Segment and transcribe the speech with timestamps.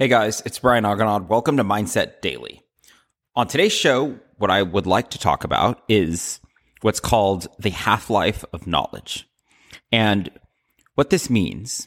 [0.00, 1.28] Hey guys, it's Brian Aganad.
[1.28, 2.62] Welcome to Mindset Daily.
[3.36, 6.40] On today's show, what I would like to talk about is
[6.80, 9.28] what's called the half life of knowledge.
[9.92, 10.30] And
[10.94, 11.86] what this means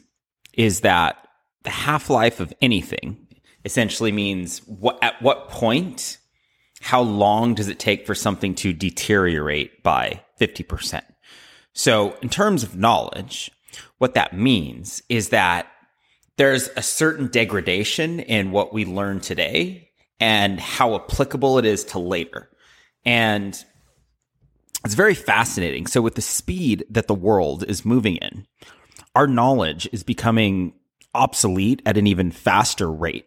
[0.54, 1.28] is that
[1.64, 3.26] the half life of anything
[3.66, 6.20] essentially means what, at what point,
[6.82, 11.02] how long does it take for something to deteriorate by 50%?
[11.74, 13.50] So in terms of knowledge,
[13.98, 15.66] what that means is that
[16.38, 22.00] there's a certain degradation in what we learn today and how applicable it is to
[22.00, 22.50] later.
[23.06, 23.62] And
[24.86, 25.88] it's very fascinating.
[25.88, 28.46] So, with the speed that the world is moving in,
[29.16, 30.74] our knowledge is becoming
[31.14, 33.26] obsolete at an even faster rate.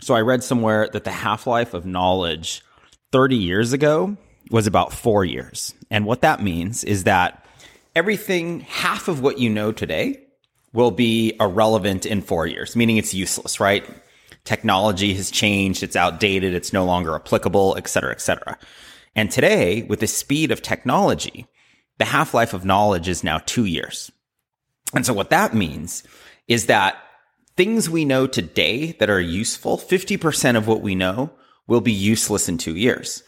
[0.00, 2.62] So, I read somewhere that the half life of knowledge
[3.12, 4.16] 30 years ago
[4.50, 5.74] was about four years.
[5.90, 7.44] And what that means is that
[7.94, 10.25] everything, half of what you know today,
[10.76, 13.82] will be irrelevant in four years, meaning it's useless, right?
[14.44, 18.58] Technology has changed, it's outdated, it's no longer applicable, et cetera, et cetera.
[19.14, 21.46] And today, with the speed of technology,
[21.96, 24.12] the half life of knowledge is now two years.
[24.94, 26.02] And so what that means
[26.46, 26.98] is that
[27.56, 31.30] things we know today that are useful, 50% of what we know
[31.66, 33.22] will be useless in two years.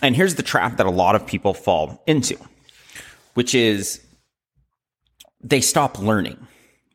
[0.00, 2.38] And here's the trap that a lot of people fall into,
[3.34, 4.00] which is
[5.42, 6.38] they stop learning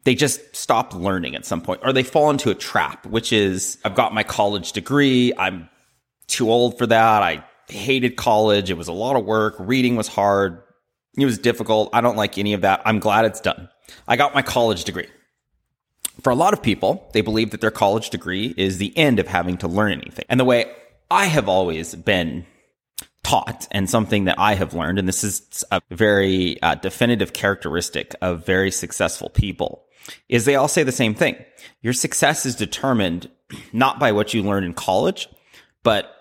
[0.04, 3.78] they just stop learning at some point or they fall into a trap, which is
[3.86, 5.34] I've got my college degree.
[5.38, 5.70] I'm
[6.28, 7.24] too old for that.
[7.24, 8.70] I hated college.
[8.70, 9.56] It was a lot of work.
[9.60, 10.62] Reading was hard.
[11.18, 11.90] It was difficult.
[11.94, 12.82] I don't like any of that.
[12.86, 13.70] I'm glad it's done.
[14.08, 15.08] I got my college degree.
[16.22, 19.28] For a lot of people, they believe that their college degree is the end of
[19.28, 20.26] having to learn anything.
[20.30, 20.72] And the way
[21.10, 22.46] I have always been
[23.24, 28.16] taught and something that I have learned, and this is a very uh, definitive characteristic
[28.22, 29.86] of very successful people,
[30.30, 31.36] is they all say the same thing.
[31.82, 33.30] Your success is determined
[33.74, 35.28] not by what you learn in college,
[35.84, 36.14] but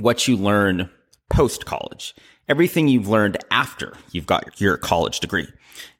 [0.00, 0.90] what you learn
[1.30, 2.14] post college.
[2.48, 5.48] Everything you've learned after you've got your college degree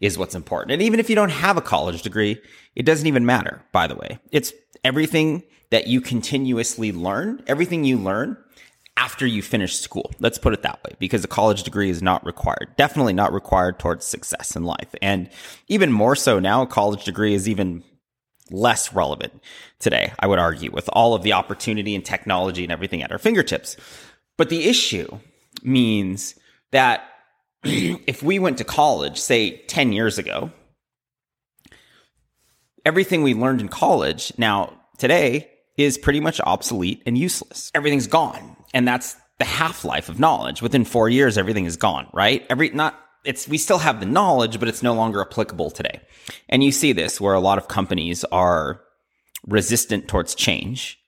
[0.01, 0.73] is what's important.
[0.73, 2.41] And even if you don't have a college degree,
[2.77, 4.19] it doesn't even matter, by the way.
[4.31, 8.37] It's everything that you continuously learn, everything you learn
[9.05, 10.11] after you finish school.
[10.19, 12.71] Let's put it that way, because a college degree is not required.
[12.79, 14.95] Definitely not required towards success in life.
[15.03, 15.29] And
[15.69, 17.85] even more so now, a college degree is even
[18.51, 19.43] less relevant
[19.79, 23.19] today, I would argue, with all of the opportunity and technology and everything at our
[23.19, 23.77] fingertips.
[24.39, 25.19] But the issue
[25.63, 26.35] means
[26.73, 27.03] that
[27.63, 30.51] if we went to college, say 10 years ago,
[32.87, 37.71] everything we learned in college now today is pretty much obsolete and useless.
[37.75, 38.57] Everything's gone.
[38.75, 40.61] And that's the half life of knowledge.
[40.61, 42.45] Within four years, everything is gone, right?
[42.51, 46.01] Every, not, it's, we still have the knowledge, but it's no longer applicable today.
[46.49, 48.83] And you see this where a lot of companies are
[49.47, 50.99] resistant towards change.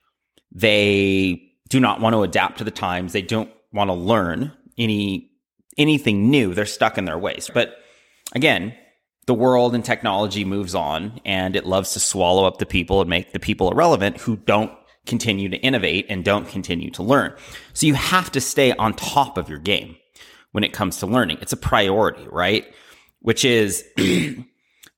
[0.52, 3.12] They do not want to adapt to the times.
[3.12, 5.30] They don't want to learn any,
[5.76, 6.54] anything new.
[6.54, 7.50] They're stuck in their ways.
[7.52, 7.76] But
[8.34, 8.74] again,
[9.26, 13.10] the world and technology moves on and it loves to swallow up the people and
[13.10, 14.72] make the people irrelevant who don't
[15.06, 17.34] continue to innovate and don't continue to learn.
[17.72, 19.96] So you have to stay on top of your game
[20.52, 21.38] when it comes to learning.
[21.40, 22.64] It's a priority, right?
[23.20, 23.84] Which is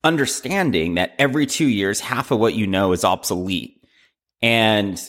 [0.03, 3.83] understanding that every two years, half of what you know is obsolete.
[4.41, 4.99] And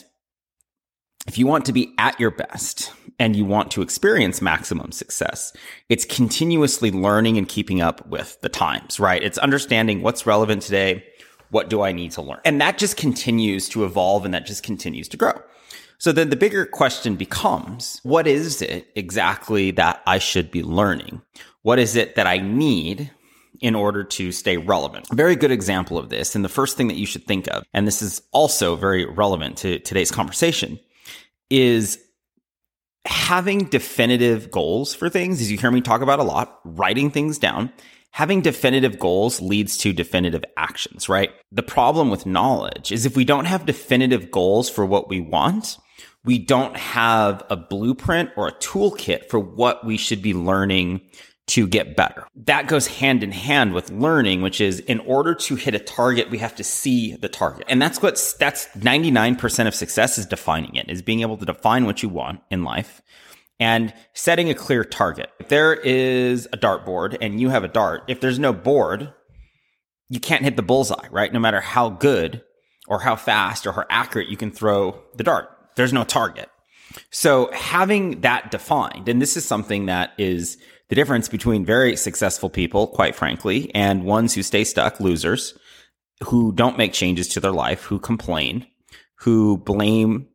[1.27, 5.53] if you want to be at your best and you want to experience maximum success,
[5.87, 9.21] it's continuously learning and keeping up with the times, right?
[9.21, 11.05] It's understanding what's relevant today,
[11.51, 12.39] what do I need to learn?
[12.43, 15.33] And that just continues to evolve and that just continues to grow.
[15.99, 21.21] So then the bigger question becomes, what is it exactly that I should be learning?
[21.61, 23.11] What is it that I need
[23.59, 25.11] in order to stay relevant?
[25.11, 26.33] A very good example of this.
[26.33, 29.57] And the first thing that you should think of, and this is also very relevant
[29.57, 30.79] to today's conversation,
[31.51, 31.99] is
[33.05, 37.37] having definitive goals for things, as you hear me talk about a lot, writing things
[37.37, 37.71] down
[38.11, 41.31] having definitive goals leads to definitive actions, right?
[41.51, 45.77] The problem with knowledge is if we don't have definitive goals for what we want,
[46.23, 51.01] we don't have a blueprint or a toolkit for what we should be learning
[51.47, 52.27] to get better.
[52.35, 56.29] That goes hand in hand with learning, which is in order to hit a target,
[56.29, 57.65] we have to see the target.
[57.67, 61.85] And that's what that's 99% of success is defining it, is being able to define
[61.85, 63.01] what you want in life
[63.61, 65.29] and setting a clear target.
[65.39, 69.13] If there is a dartboard and you have a dart, if there's no board,
[70.09, 71.31] you can't hit the bullseye, right?
[71.31, 72.41] No matter how good
[72.87, 76.49] or how fast or how accurate you can throw the dart, there's no target.
[77.11, 80.57] So having that defined, and this is something that is
[80.89, 85.53] the difference between very successful people, quite frankly, and ones who stay stuck, losers,
[86.23, 88.65] who don't make changes to their life, who complain,
[89.19, 90.27] who blame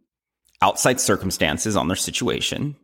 [0.62, 2.76] outside circumstances on their situation,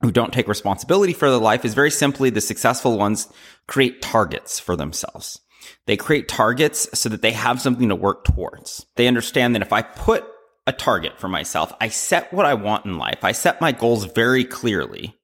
[0.00, 3.28] who don't take responsibility for their life is very simply the successful ones
[3.66, 5.40] create targets for themselves.
[5.86, 8.86] They create targets so that they have something to work towards.
[8.96, 10.24] They understand that if I put
[10.66, 14.04] a target for myself, I set what I want in life, I set my goals
[14.04, 15.16] very clearly.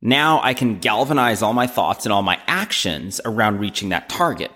[0.00, 4.50] Now I can galvanize all my thoughts and all my actions around reaching that target,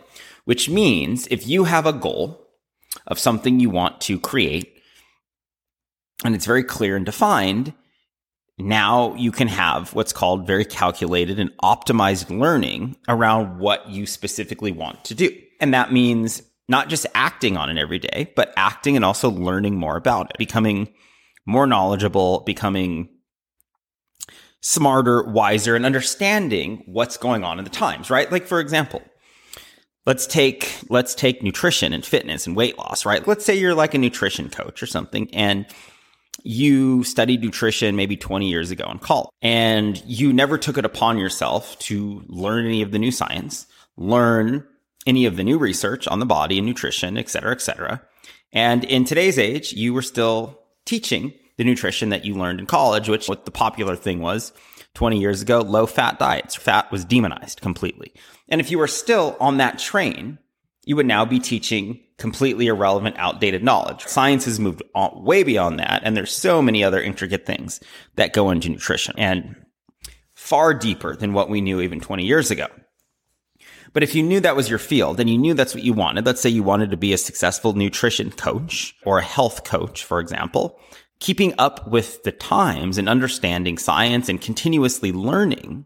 [0.44, 2.48] which means if you have a goal
[3.06, 4.72] of something you want to create
[6.24, 7.74] and it's very clear and defined,
[8.58, 14.72] now you can have what's called very calculated and optimized learning around what you specifically
[14.72, 15.30] want to do.
[15.60, 19.76] And that means not just acting on it every day, but acting and also learning
[19.76, 20.92] more about it, becoming
[21.46, 23.08] more knowledgeable, becoming
[24.60, 28.30] smarter, wiser, and understanding what's going on in the times, right?
[28.30, 29.02] Like, for example,
[30.06, 33.26] let's take, let's take nutrition and fitness and weight loss, right?
[33.26, 35.66] Let's say you're like a nutrition coach or something and
[36.44, 41.18] you studied nutrition maybe 20 years ago in college and you never took it upon
[41.18, 43.66] yourself to learn any of the new science,
[43.96, 44.66] learn
[45.06, 48.02] any of the new research on the body and nutrition, et cetera, et cetera.
[48.52, 53.08] And in today's age, you were still teaching the nutrition that you learned in college,
[53.08, 54.52] which what the popular thing was
[54.94, 56.54] 20 years ago, low fat diets.
[56.54, 58.12] Fat was demonized completely.
[58.48, 60.38] And if you were still on that train,
[60.84, 64.04] you would now be teaching completely irrelevant, outdated knowledge.
[64.04, 66.02] Science has moved on, way beyond that.
[66.04, 67.80] And there's so many other intricate things
[68.16, 69.56] that go into nutrition and
[70.34, 72.66] far deeper than what we knew even 20 years ago.
[73.92, 76.24] But if you knew that was your field and you knew that's what you wanted,
[76.24, 80.18] let's say you wanted to be a successful nutrition coach or a health coach, for
[80.18, 80.80] example,
[81.20, 85.84] keeping up with the times and understanding science and continuously learning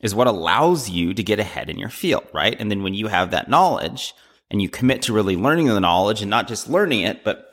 [0.00, 2.56] is what allows you to get ahead in your field, right?
[2.58, 4.14] And then when you have that knowledge
[4.50, 7.46] and you commit to really learning the knowledge and not just learning it, but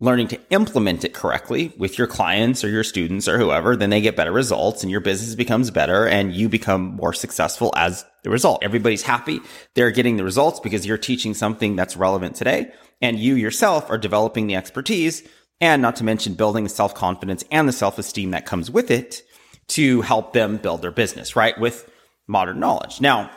[0.00, 4.00] learning to implement it correctly with your clients or your students or whoever, then they
[4.00, 8.30] get better results and your business becomes better and you become more successful as the
[8.30, 8.62] result.
[8.62, 9.40] Everybody's happy.
[9.74, 12.70] They're getting the results because you're teaching something that's relevant today
[13.00, 15.26] and you yourself are developing the expertise
[15.60, 18.92] and not to mention building the self confidence and the self esteem that comes with
[18.92, 19.22] it
[19.68, 21.58] to help them build their business, right?
[21.58, 21.90] With
[22.26, 23.00] modern knowledge.
[23.00, 23.30] Now,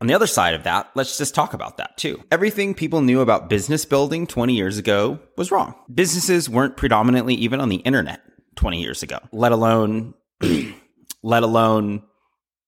[0.00, 2.22] on the other side of that, let's just talk about that too.
[2.32, 5.74] Everything people knew about business building 20 years ago was wrong.
[5.94, 8.20] Businesses weren't predominantly even on the internet
[8.56, 10.14] 20 years ago, let alone,
[11.22, 12.02] let alone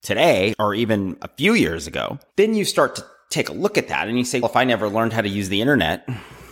[0.03, 2.21] today or even a few years ago.
[2.37, 4.63] Then you start to take a look at that and you say, well, if I
[4.63, 6.09] never learned how to use the internet,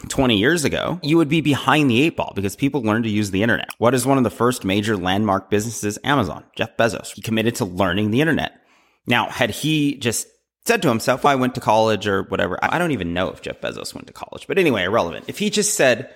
[0.09, 3.31] 20 years ago, you would be behind the eight ball because people learned to use
[3.31, 3.71] the internet.
[3.79, 5.99] What is one of the first major landmark businesses?
[6.05, 7.13] Amazon, Jeff Bezos.
[7.13, 8.61] He committed to learning the internet.
[9.07, 10.27] Now, had he just
[10.65, 13.61] said to himself, I went to college or whatever, I don't even know if Jeff
[13.61, 15.25] Bezos went to college, but anyway, irrelevant.
[15.29, 16.15] If he just said,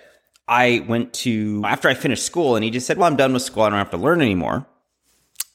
[0.48, 3.42] I went to, after I finished school and he just said, well, I'm done with
[3.42, 3.64] school.
[3.64, 4.66] I don't have to learn anymore.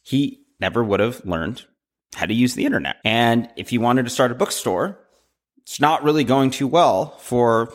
[0.04, 1.66] He never would have learned
[2.16, 2.98] how to use the internet.
[3.06, 5.00] And if he wanted to start a bookstore,
[5.62, 7.74] it's not really going too well for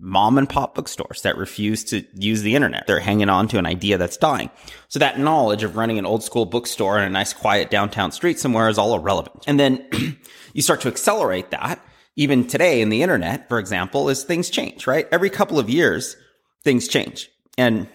[0.00, 2.86] mom and pop bookstores that refuse to use the internet.
[2.86, 4.50] They're hanging on to an idea that's dying.
[4.88, 8.38] So that knowledge of running an old school bookstore in a nice quiet downtown street
[8.38, 9.44] somewhere is all irrelevant.
[9.46, 9.86] And then
[10.52, 11.84] you start to accelerate that
[12.18, 15.06] even today in the internet, for example, as things change, right?
[15.12, 16.16] Every couple of years,
[16.64, 17.30] things change.
[17.56, 17.88] And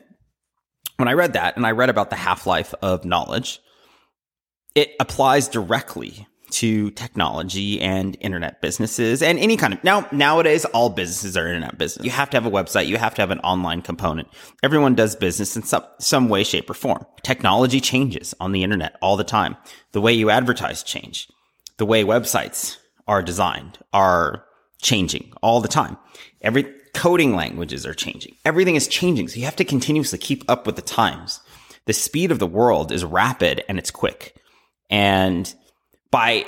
[0.96, 3.60] when I read that and I read about the half life of knowledge,
[4.76, 10.90] it applies directly to technology and internet businesses and any kind of now nowadays all
[10.90, 12.06] businesses are internet business.
[12.06, 14.28] You have to have a website, you have to have an online component.
[14.62, 17.06] Everyone does business in some some way shape or form.
[17.24, 19.58] Technology changes on the internet all the time.
[19.94, 21.28] The way you advertise change.
[21.78, 24.46] The way websites are designed are
[24.82, 25.98] changing all the time.
[26.42, 28.36] Every coding languages are changing.
[28.46, 29.28] Everything is changing.
[29.28, 31.40] So you have to continuously keep up with the times.
[31.86, 34.36] The speed of the world is rapid and it's quick.
[34.90, 35.52] And
[36.14, 36.46] by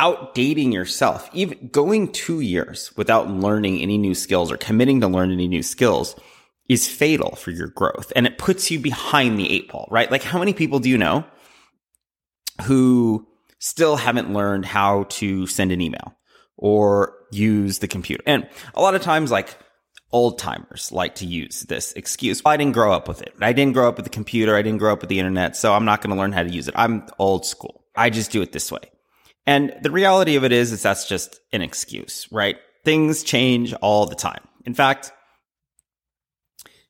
[0.00, 5.30] outdating yourself, even going two years without learning any new skills or committing to learn
[5.30, 6.16] any new skills
[6.70, 8.10] is fatal for your growth.
[8.16, 10.10] And it puts you behind the eight ball, right?
[10.10, 11.26] Like how many people do you know
[12.62, 16.16] who still haven't learned how to send an email
[16.56, 18.22] or use the computer?
[18.26, 19.58] And a lot of times, like,
[20.12, 22.40] old timers like to use this excuse.
[22.46, 23.34] I didn't grow up with it.
[23.42, 24.56] I didn't grow up with the computer.
[24.56, 25.56] I didn't grow up with the internet.
[25.56, 26.74] So I'm not going to learn how to use it.
[26.78, 27.82] I'm old school.
[27.96, 28.90] I just do it this way.
[29.46, 32.56] And the reality of it is, is that's just an excuse, right?
[32.84, 34.42] Things change all the time.
[34.64, 35.12] In fact,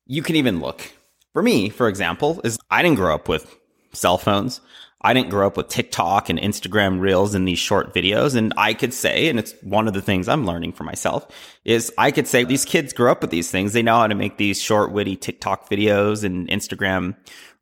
[0.07, 0.93] you can even look
[1.37, 3.59] for me, for example, is I didn't grow up with
[3.93, 4.63] cell phones.
[5.03, 8.35] I didn't grow up with TikTok and Instagram reels and these short videos.
[8.35, 11.29] And I could say, and it's one of the things I'm learning for myself
[11.67, 13.75] is I could say these kids grow up with these things.
[13.75, 17.15] They know how to make these short, witty TikTok videos and Instagram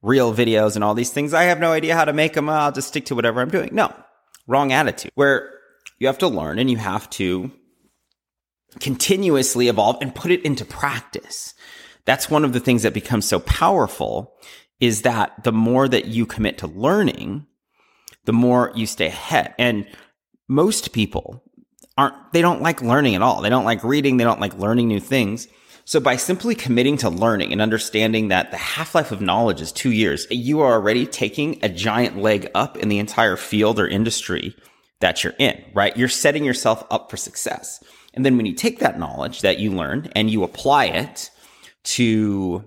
[0.04, 1.34] reel videos and all these things.
[1.34, 2.48] I have no idea how to make them.
[2.48, 3.70] I'll just stick to whatever I'm doing.
[3.72, 3.92] No,
[4.46, 5.50] wrong attitude where
[5.98, 7.50] you have to learn and you have to
[8.80, 11.54] continuously evolve and put it into practice.
[12.04, 14.34] That's one of the things that becomes so powerful
[14.78, 17.46] is that the more that you commit to learning,
[18.26, 19.54] the more you stay ahead.
[19.58, 19.86] And
[20.48, 21.42] most people
[21.96, 23.40] aren't, they don't like learning at all.
[23.40, 24.18] They don't like reading.
[24.18, 25.48] They don't like learning new things.
[25.86, 29.92] So by simply committing to learning and understanding that the half-life of knowledge is two
[29.92, 34.56] years, you are already taking a giant leg up in the entire field or industry
[35.00, 35.96] that you're in, right?
[35.96, 37.84] You're setting yourself up for success.
[38.14, 41.30] And then when you take that knowledge that you learn and you apply it
[41.84, 42.64] to,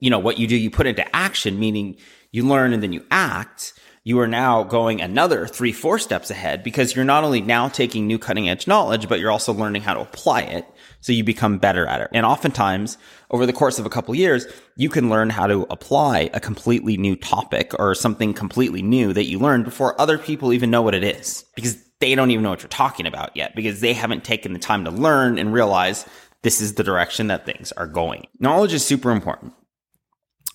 [0.00, 1.96] you know, what you do, you put into action, meaning
[2.32, 3.74] you learn and then you act
[4.06, 8.06] you are now going another three, four steps ahead because you're not only now taking
[8.06, 10.64] new cutting edge knowledge, but you're also learning how to apply it.
[11.00, 12.10] So you become better at it.
[12.12, 12.98] And oftentimes
[13.32, 14.46] over the course of a couple years,
[14.76, 19.24] you can learn how to apply a completely new topic or something completely new that
[19.24, 22.50] you learned before other people even know what it is because they don't even know
[22.50, 26.06] what you're talking about yet because they haven't taken the time to learn and realize
[26.44, 28.28] this is the direction that things are going.
[28.38, 29.52] Knowledge is super important.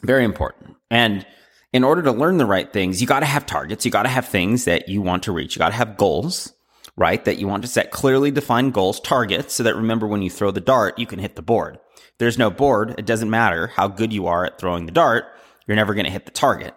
[0.03, 0.77] Very important.
[0.89, 1.25] And
[1.73, 3.85] in order to learn the right things, you got to have targets.
[3.85, 5.55] You got to have things that you want to reach.
[5.55, 6.53] You got to have goals,
[6.97, 7.23] right?
[7.23, 10.51] That you want to set clearly defined goals, targets, so that remember when you throw
[10.51, 11.79] the dart, you can hit the board.
[11.95, 12.95] If there's no board.
[12.97, 15.25] It doesn't matter how good you are at throwing the dart.
[15.65, 16.75] You're never going to hit the target.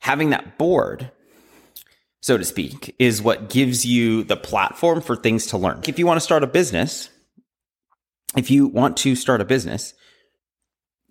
[0.00, 1.10] Having that board,
[2.20, 5.80] so to speak, is what gives you the platform for things to learn.
[5.86, 7.08] If you want to start a business,
[8.36, 9.94] if you want to start a business,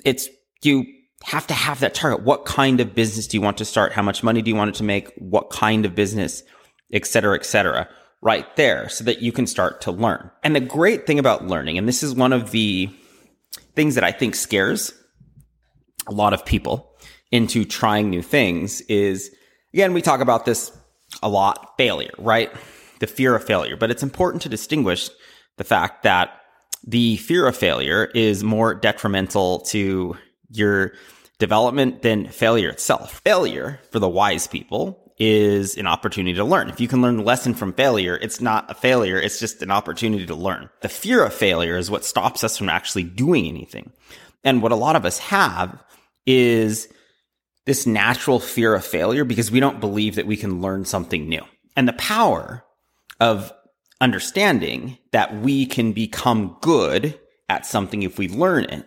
[0.05, 0.29] it's
[0.61, 0.85] you
[1.23, 2.23] have to have that target.
[2.23, 3.91] What kind of business do you want to start?
[3.91, 5.11] How much money do you want it to make?
[5.17, 6.43] What kind of business,
[6.93, 7.89] et cetera, et cetera,
[8.21, 10.29] right there so that you can start to learn.
[10.43, 12.89] And the great thing about learning, and this is one of the
[13.75, 14.93] things that I think scares
[16.07, 16.95] a lot of people
[17.31, 19.31] into trying new things is
[19.73, 20.71] again, we talk about this
[21.21, 22.51] a lot failure, right?
[22.99, 25.09] The fear of failure, but it's important to distinguish
[25.57, 26.41] the fact that
[26.85, 30.15] the fear of failure is more detrimental to
[30.49, 30.93] your
[31.39, 33.21] development than failure itself.
[33.23, 36.69] Failure for the wise people is an opportunity to learn.
[36.69, 39.17] If you can learn the lesson from failure, it's not a failure.
[39.17, 40.69] It's just an opportunity to learn.
[40.81, 43.91] The fear of failure is what stops us from actually doing anything.
[44.43, 45.83] And what a lot of us have
[46.25, 46.87] is
[47.65, 51.43] this natural fear of failure because we don't believe that we can learn something new.
[51.75, 52.63] And the power
[53.19, 53.51] of
[53.99, 58.85] understanding that we can become good at something if we learn it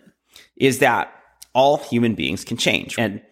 [0.57, 1.13] is that
[1.55, 2.97] all human beings can change.
[2.99, 3.23] And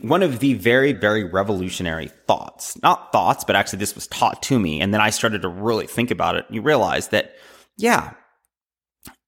[0.00, 4.58] one of the very, very revolutionary thoughts, not thoughts, but actually this was taught to
[4.58, 4.80] me.
[4.80, 6.44] And then I started to really think about it.
[6.46, 7.34] And you realize that,
[7.76, 8.12] yeah,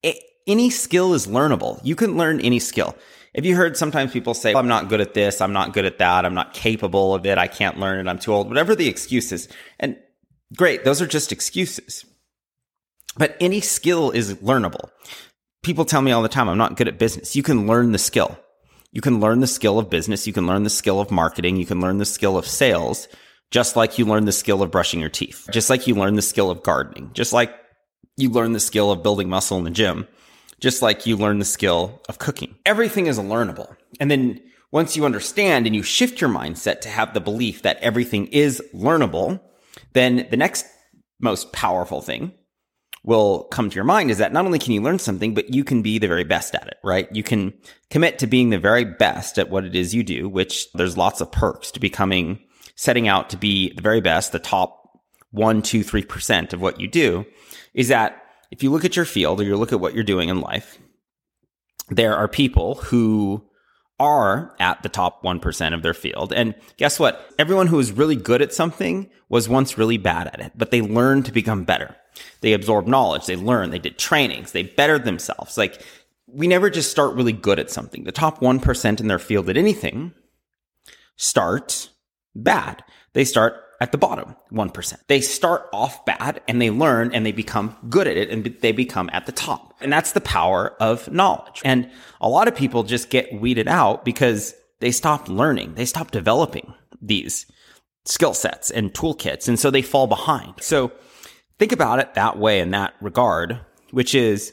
[0.02, 1.81] it, any skill is learnable.
[1.83, 2.95] You can learn any skill.
[3.35, 5.99] If you heard sometimes people say, I'm not good at this, I'm not good at
[5.99, 8.88] that, I'm not capable of it, I can't learn it, I'm too old, whatever the
[8.88, 9.49] excuses.
[9.78, 9.97] And
[10.57, 12.05] great, those are just excuses.
[13.17, 14.90] But any skill is learnable
[15.68, 17.37] people tell me all the time, I'm not good at business.
[17.37, 18.38] You can learn the skill.
[18.90, 20.26] You can learn the skill of business.
[20.26, 21.56] You can learn the skill of marketing.
[21.56, 23.06] You can learn the skill of sales,
[23.50, 26.22] just like you learn the skill of brushing your teeth, just like you learn the
[26.22, 27.54] skill of gardening, just like
[28.16, 30.08] you learn the skill of building muscle in the gym,
[30.58, 32.54] just like you learn the skill of cooking.
[32.64, 33.76] Everything is learnable.
[34.00, 34.40] And then
[34.72, 38.62] once you understand and you shift your mindset to have the belief that everything is
[38.75, 39.38] learnable,
[39.92, 40.64] then the next
[41.20, 42.32] most powerful thing
[43.05, 45.64] will come to your mind is that not only can you learn something, but you
[45.64, 47.09] can be the very best at it, right?
[47.12, 47.55] You can
[47.90, 51.21] commit to being the very best at what it is you do, which there's lots
[51.21, 52.40] of perks to becoming,
[52.76, 55.00] setting out to be the very best, the top
[55.31, 57.25] one, two, three percent of what you do
[57.75, 60.28] is that if you look at your field or you look at what you're doing
[60.28, 60.78] in life,
[61.90, 63.45] there are people who
[64.00, 66.33] are at the top 1% of their field.
[66.33, 67.33] And guess what?
[67.38, 70.81] Everyone who is really good at something was once really bad at it, but they
[70.81, 71.97] learned to become better.
[72.40, 73.26] They absorbed knowledge.
[73.26, 73.72] They learned.
[73.72, 74.52] They did trainings.
[74.52, 75.58] They bettered themselves.
[75.58, 75.82] Like
[76.26, 78.04] we never just start really good at something.
[78.04, 80.12] The top 1% in their field at anything
[81.16, 81.90] start
[82.34, 82.84] bad.
[83.14, 84.96] They start at the bottom 1%.
[85.06, 88.72] They start off bad and they learn and they become good at it and they
[88.72, 89.75] become at the top.
[89.80, 91.62] And that's the power of knowledge.
[91.64, 95.75] And a lot of people just get weeded out because they stop learning.
[95.75, 97.46] They stop developing these
[98.04, 99.48] skill sets and toolkits.
[99.48, 100.54] And so they fall behind.
[100.60, 100.92] So
[101.58, 103.60] think about it that way in that regard,
[103.90, 104.52] which is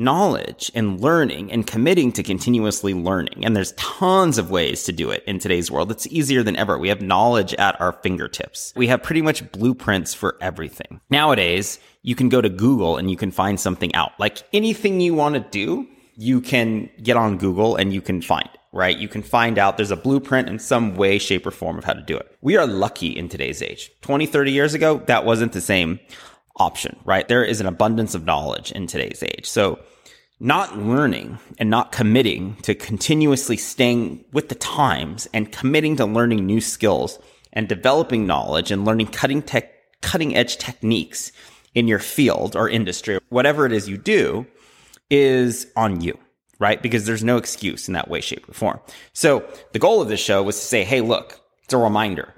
[0.00, 3.44] knowledge and learning and committing to continuously learning.
[3.44, 5.90] And there's tons of ways to do it in today's world.
[5.90, 6.78] It's easier than ever.
[6.78, 8.72] We have knowledge at our fingertips.
[8.76, 11.00] We have pretty much blueprints for everything.
[11.10, 14.12] Nowadays, you can go to Google and you can find something out.
[14.20, 15.86] Like anything you want to do,
[16.16, 18.98] you can get on Google and you can find right?
[18.98, 21.94] You can find out there's a blueprint in some way, shape, or form of how
[21.94, 22.36] to do it.
[22.42, 23.90] We are lucky in today's age.
[24.02, 25.98] 20, 30 years ago, that wasn't the same
[26.58, 27.26] option, right?
[27.28, 29.46] There is an abundance of knowledge in today's age.
[29.46, 29.78] So
[30.40, 36.46] not learning and not committing to continuously staying with the times and committing to learning
[36.46, 37.18] new skills
[37.52, 41.32] and developing knowledge and learning cutting tech, cutting edge techniques
[41.74, 44.46] in your field or industry, whatever it is you do
[45.10, 46.16] is on you,
[46.58, 46.82] right?
[46.82, 48.80] Because there's no excuse in that way, shape, or form.
[49.12, 52.34] So the goal of this show was to say, Hey, look, it's a reminder.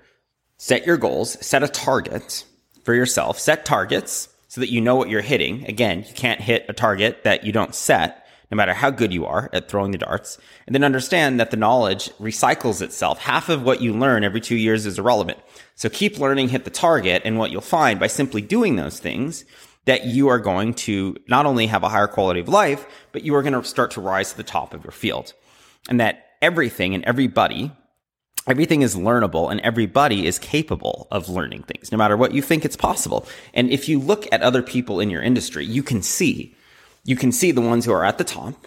[0.57, 2.45] Set your goals, set a target
[2.91, 5.65] for yourself, set targets so that you know what you're hitting.
[5.67, 9.27] Again, you can't hit a target that you don't set, no matter how good you
[9.27, 10.39] are at throwing the darts.
[10.67, 13.21] And then understand that the knowledge recycles itself.
[13.21, 15.39] Half of what you learn every two years is irrelevant.
[15.77, 17.23] So keep learning, hit the target.
[17.25, 19.45] And what you'll find by simply doing those things
[19.85, 23.37] that you are going to not only have a higher quality of life, but you
[23.37, 25.33] are going to start to rise to the top of your field.
[25.89, 27.71] And that everything and everybody
[28.51, 32.65] everything is learnable and everybody is capable of learning things, no matter what you think
[32.65, 33.27] it's possible.
[33.55, 36.55] And if you look at other people in your industry, you can see,
[37.05, 38.67] you can see the ones who are at the top.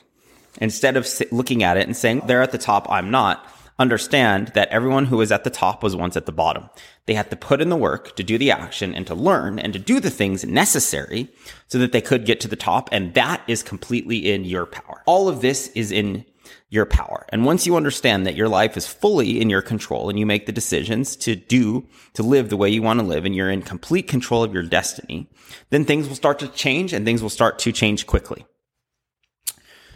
[0.61, 3.45] Instead of looking at it and saying, they're at the top, I'm not,
[3.79, 6.69] understand that everyone who was at the top was once at the bottom.
[7.05, 9.73] They had to put in the work to do the action and to learn and
[9.73, 11.29] to do the things necessary
[11.67, 12.87] so that they could get to the top.
[12.91, 15.01] And that is completely in your power.
[15.05, 16.23] All of this is in
[16.69, 17.25] your power.
[17.29, 20.45] And once you understand that your life is fully in your control and you make
[20.45, 23.61] the decisions to do, to live the way you want to live and you're in
[23.61, 25.29] complete control of your destiny,
[25.69, 28.45] then things will start to change and things will start to change quickly.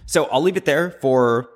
[0.05, 1.49] So I'll leave it there for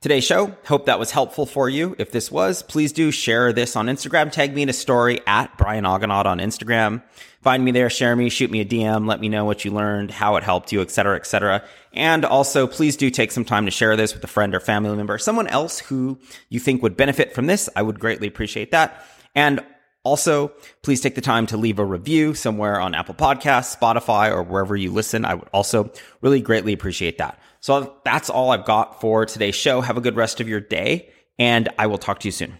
[0.00, 0.54] today's show.
[0.66, 1.94] Hope that was helpful for you.
[1.98, 4.32] If this was, please do share this on Instagram.
[4.32, 7.02] Tag me in a story at Brian Aganad on Instagram.
[7.44, 10.10] Find me there, share me, shoot me a DM, let me know what you learned,
[10.10, 11.62] how it helped you, etc., etc.
[11.92, 14.96] And also, please do take some time to share this with a friend or family
[14.96, 17.68] member, someone else who you think would benefit from this.
[17.76, 19.04] I would greatly appreciate that.
[19.34, 19.62] And
[20.04, 24.42] also, please take the time to leave a review somewhere on Apple Podcasts, Spotify, or
[24.42, 25.26] wherever you listen.
[25.26, 27.38] I would also really greatly appreciate that.
[27.60, 29.82] So that's all I've got for today's show.
[29.82, 32.58] Have a good rest of your day, and I will talk to you soon.